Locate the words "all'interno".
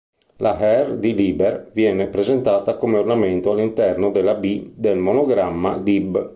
3.51-4.09